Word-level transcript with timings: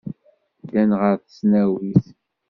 Ddan 0.61 0.91
ɣer 0.99 1.15
tesnawit. 1.17 2.05